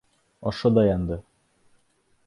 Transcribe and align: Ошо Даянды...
Ошо 0.51 0.71
Даянды... 0.77 1.21